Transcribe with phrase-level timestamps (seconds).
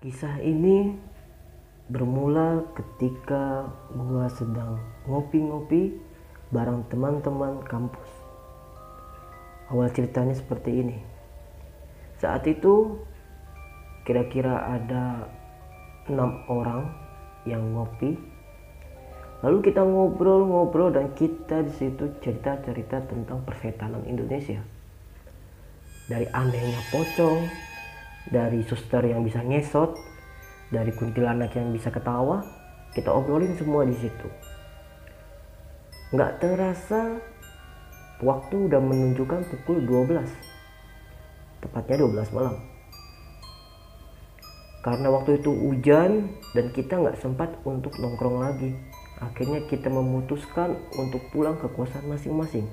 [0.00, 0.96] Kisah ini
[1.92, 5.92] bermula ketika gua sedang ngopi-ngopi
[6.48, 8.08] bareng teman-teman kampus.
[9.68, 10.96] Awal ceritanya seperti ini.
[12.16, 12.96] Saat itu
[14.08, 15.28] kira-kira ada
[16.08, 16.88] enam orang
[17.44, 18.16] yang ngopi.
[19.44, 24.64] Lalu kita ngobrol-ngobrol dan kita di situ cerita-cerita tentang persetanan Indonesia.
[26.08, 27.68] Dari anehnya pocong,
[28.28, 29.96] dari suster yang bisa ngesot,
[30.68, 32.44] dari kuntilanak yang bisa ketawa,
[32.92, 34.28] kita obrolin semua di situ.
[36.10, 37.22] Nggak terasa
[38.20, 40.26] waktu udah menunjukkan pukul 12.
[41.64, 42.56] Tepatnya 12 malam.
[44.80, 48.72] Karena waktu itu hujan dan kita nggak sempat untuk nongkrong lagi.
[49.20, 52.64] Akhirnya kita memutuskan untuk pulang ke kosan masing-masing.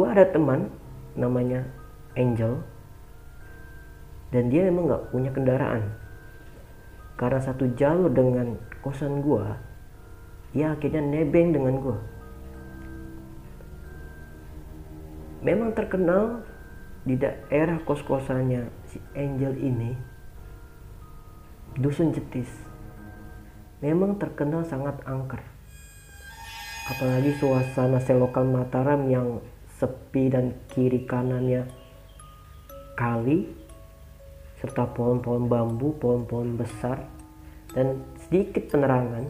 [0.00, 0.72] Gua ada teman
[1.12, 1.60] namanya
[2.16, 2.64] Angel
[4.32, 5.92] dan dia emang nggak punya kendaraan.
[7.20, 9.60] Karena satu jalur dengan kosan gua,
[10.56, 12.00] dia akhirnya nebeng dengan gua.
[15.44, 16.48] Memang terkenal
[17.04, 19.92] di daerah kos-kosannya si Angel ini
[21.76, 22.48] dusun jetis
[23.84, 25.44] memang terkenal sangat angker
[26.88, 29.44] apalagi suasana selokan Mataram yang
[29.80, 31.64] sepi dan kiri kanannya
[33.00, 33.48] kali
[34.60, 37.00] serta pohon-pohon bambu, pohon-pohon besar
[37.72, 39.24] dan sedikit penerangan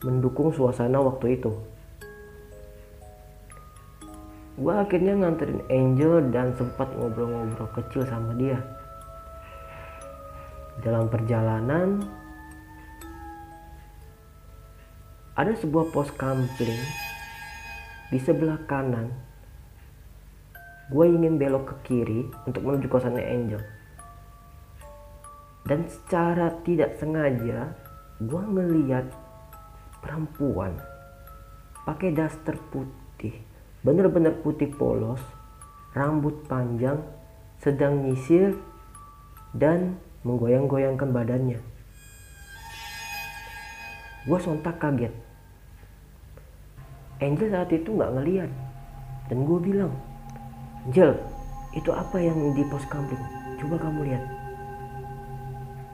[0.00, 1.52] mendukung suasana waktu itu.
[4.56, 8.56] Gue akhirnya nganterin Angel dan sempat ngobrol-ngobrol kecil sama dia.
[10.80, 12.00] Dalam perjalanan,
[15.36, 17.11] ada sebuah pos kampling
[18.12, 19.08] di sebelah kanan.
[20.92, 23.62] Gue ingin belok ke kiri untuk menuju kosannya Angel.
[25.64, 27.72] Dan secara tidak sengaja,
[28.20, 29.08] gue ngeliat
[30.04, 30.76] perempuan
[31.88, 33.32] pakai daster putih,
[33.80, 35.22] bener-bener putih polos,
[35.96, 37.00] rambut panjang,
[37.62, 38.58] sedang nyisir
[39.56, 39.96] dan
[40.26, 41.60] menggoyang-goyangkan badannya.
[44.28, 45.31] Gue sontak kaget.
[47.22, 48.50] Angel saat itu nggak ngeliat.
[49.30, 49.94] Dan gue bilang,
[50.82, 51.14] Angel,
[51.70, 53.22] itu apa yang di pos kampling?
[53.62, 54.24] Coba kamu lihat.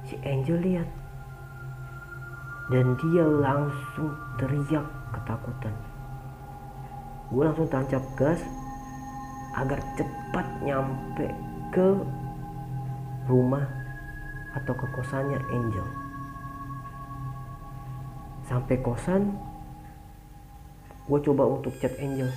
[0.09, 0.89] Si Angel lihat.
[2.73, 5.75] Dan dia langsung teriak ketakutan.
[7.29, 8.41] Gue langsung tancap gas
[9.53, 11.29] agar cepat nyampe
[11.69, 11.89] ke
[13.29, 13.69] rumah
[14.57, 15.89] atau ke kosannya Angel.
[18.49, 19.37] Sampai kosan,
[21.09, 22.29] gue coba untuk chat Angel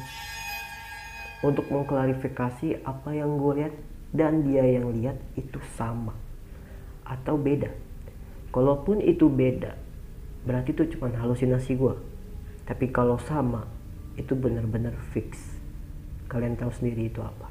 [1.42, 3.74] untuk mengklarifikasi apa yang gue lihat
[4.14, 6.14] dan dia yang lihat itu sama
[7.02, 7.74] atau beda.
[8.54, 9.74] Kalaupun itu beda,
[10.46, 11.96] berarti itu cuma halusinasi gue.
[12.68, 13.66] Tapi kalau sama,
[14.16, 15.58] itu benar-benar fix.
[16.30, 17.48] Kalian tahu sendiri itu apa.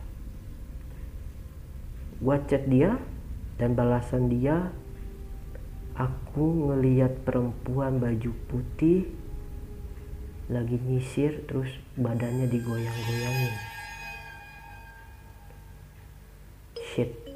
[2.21, 3.01] Gue chat dia
[3.57, 4.71] dan balasan dia
[5.97, 9.09] aku ngeliat perempuan baju putih
[10.51, 13.55] lagi nyisir terus badannya digoyang-goyangin.
[16.91, 17.30] Shit